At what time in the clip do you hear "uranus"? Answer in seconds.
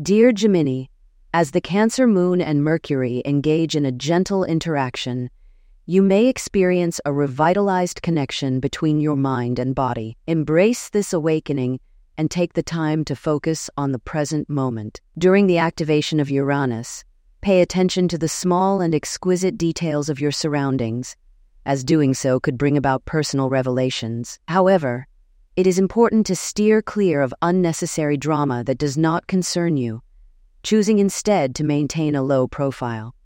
16.30-17.02